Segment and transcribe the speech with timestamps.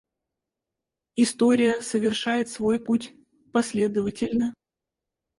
[1.15, 3.13] История совершает свой путь
[3.53, 4.55] последовательно.